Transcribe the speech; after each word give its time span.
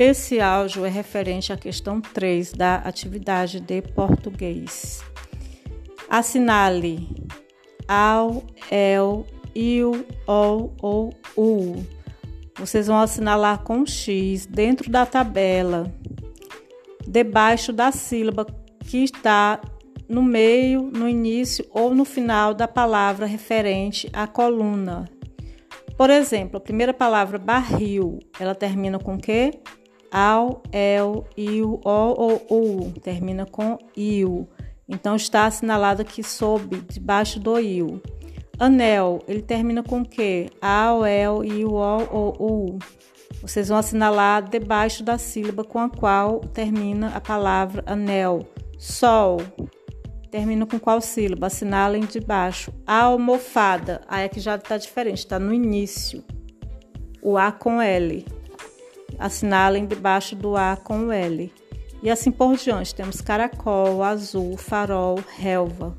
Esse 0.00 0.40
áudio 0.40 0.86
é 0.86 0.88
referente 0.88 1.52
à 1.52 1.58
questão 1.58 2.00
3 2.00 2.54
da 2.54 2.76
atividade 2.76 3.60
de 3.60 3.82
português. 3.82 5.04
Assinale 6.08 7.06
ao, 7.86 8.42
el, 8.70 9.26
il, 9.54 10.06
ol 10.26 10.74
ou 10.80 11.12
u. 11.36 11.84
Vocês 12.56 12.86
vão 12.86 12.98
assinalar 12.98 13.62
com 13.62 13.84
X 13.84 14.46
dentro 14.46 14.90
da 14.90 15.04
tabela, 15.04 15.92
debaixo 17.06 17.70
da 17.70 17.92
sílaba 17.92 18.46
que 18.86 19.04
está 19.04 19.60
no 20.08 20.22
meio, 20.22 20.84
no 20.84 21.06
início 21.06 21.66
ou 21.72 21.94
no 21.94 22.06
final 22.06 22.54
da 22.54 22.66
palavra 22.66 23.26
referente 23.26 24.08
à 24.14 24.26
coluna. 24.26 25.04
Por 25.94 26.08
exemplo, 26.08 26.56
a 26.56 26.60
primeira 26.60 26.94
palavra 26.94 27.36
barril, 27.36 28.18
ela 28.40 28.54
termina 28.54 28.98
com 28.98 29.16
o 29.16 29.20
quê? 29.20 29.60
Ao, 30.10 30.62
el, 30.72 31.24
il, 31.36 31.64
o 31.64 31.80
ou 31.84 32.46
u, 32.50 32.92
termina 33.00 33.46
com 33.46 33.78
il. 33.96 34.48
Então 34.88 35.14
está 35.14 35.46
assinalado 35.46 36.02
aqui 36.02 36.22
sob, 36.22 36.82
debaixo 36.88 37.38
do 37.38 37.58
il. 37.58 38.02
Anel, 38.58 39.22
ele 39.26 39.40
termina 39.40 39.82
com 39.82 40.00
o 40.00 40.04
quê? 40.08 40.50
Ao, 40.60 41.06
el, 41.06 41.44
il, 41.44 41.66
o 41.66 41.74
ou 41.74 42.36
u. 42.38 42.78
Vocês 43.40 43.68
vão 43.68 43.78
assinalar 43.78 44.42
debaixo 44.42 45.02
da 45.02 45.16
sílaba 45.16 45.64
com 45.64 45.78
a 45.78 45.88
qual 45.88 46.40
termina 46.40 47.08
a 47.14 47.20
palavra 47.20 47.82
anel. 47.86 48.46
Sol, 48.78 49.38
termina 50.30 50.66
com 50.66 50.78
qual 50.78 51.00
sílaba? 51.00 51.46
Assinalem 51.46 52.02
debaixo. 52.02 52.72
Almofada, 52.86 54.02
aí 54.08 54.24
aqui 54.24 54.40
já 54.40 54.56
está 54.56 54.76
diferente, 54.76 55.18
está 55.18 55.38
no 55.38 55.54
início. 55.54 56.22
O 57.22 57.38
A 57.38 57.52
com 57.52 57.80
L 57.80 58.39
assinalem 59.20 59.86
debaixo 59.86 60.34
do 60.34 60.56
A 60.56 60.76
com 60.76 61.06
o 61.06 61.12
L. 61.12 61.52
E 62.02 62.10
assim 62.10 62.32
por 62.32 62.56
diante, 62.56 62.94
temos 62.94 63.20
caracol, 63.20 64.02
azul, 64.02 64.56
farol, 64.56 65.20
relva. 65.36 65.94